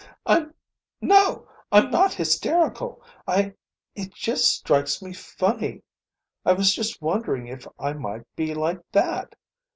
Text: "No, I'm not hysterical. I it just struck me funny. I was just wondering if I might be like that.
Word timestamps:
"No, 0.99 1.47
I'm 1.71 1.91
not 1.91 2.11
hysterical. 2.15 3.03
I 3.27 3.53
it 3.93 4.11
just 4.15 4.49
struck 4.49 4.87
me 4.99 5.13
funny. 5.13 5.83
I 6.43 6.53
was 6.53 6.73
just 6.73 7.03
wondering 7.03 7.45
if 7.45 7.67
I 7.77 7.93
might 7.93 8.23
be 8.35 8.55
like 8.55 8.81
that. 8.93 9.35